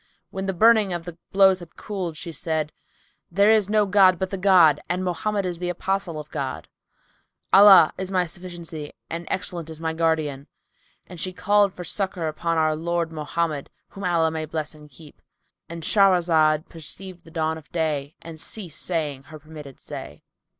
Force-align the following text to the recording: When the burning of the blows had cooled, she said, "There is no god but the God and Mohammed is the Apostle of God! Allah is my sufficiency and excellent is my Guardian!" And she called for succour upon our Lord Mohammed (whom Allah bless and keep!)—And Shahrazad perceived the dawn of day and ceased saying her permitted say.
When 0.31 0.47
the 0.47 0.53
burning 0.53 0.91
of 0.93 1.05
the 1.05 1.19
blows 1.31 1.59
had 1.59 1.75
cooled, 1.75 2.17
she 2.17 2.31
said, 2.31 2.73
"There 3.29 3.51
is 3.51 3.69
no 3.69 3.85
god 3.85 4.17
but 4.17 4.31
the 4.31 4.37
God 4.39 4.79
and 4.89 5.03
Mohammed 5.03 5.45
is 5.45 5.59
the 5.59 5.69
Apostle 5.69 6.19
of 6.19 6.31
God! 6.31 6.67
Allah 7.53 7.93
is 7.99 8.09
my 8.09 8.25
sufficiency 8.25 8.93
and 9.11 9.27
excellent 9.29 9.69
is 9.69 9.79
my 9.79 9.93
Guardian!" 9.93 10.47
And 11.05 11.19
she 11.19 11.31
called 11.33 11.71
for 11.71 11.83
succour 11.83 12.27
upon 12.27 12.57
our 12.57 12.75
Lord 12.75 13.11
Mohammed 13.11 13.69
(whom 13.89 14.03
Allah 14.03 14.47
bless 14.47 14.73
and 14.73 14.89
keep!)—And 14.89 15.83
Shahrazad 15.83 16.67
perceived 16.67 17.23
the 17.23 17.29
dawn 17.29 17.59
of 17.59 17.71
day 17.71 18.15
and 18.23 18.39
ceased 18.39 18.81
saying 18.81 19.25
her 19.25 19.37
permitted 19.37 19.79
say. 19.79 20.23